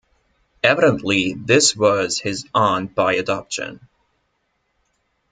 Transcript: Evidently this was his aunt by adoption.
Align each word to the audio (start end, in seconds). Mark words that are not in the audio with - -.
Evidently 0.63 1.33
this 1.33 1.75
was 1.75 2.17
his 2.17 2.47
aunt 2.55 2.95
by 2.95 3.17
adoption. 3.17 3.87